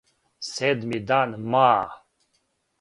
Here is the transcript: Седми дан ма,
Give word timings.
Седми 0.53 0.99
дан 1.07 1.29
ма, 1.51 1.71